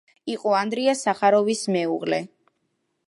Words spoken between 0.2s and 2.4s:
იყო ანდრია სახაროვის მეუღლე.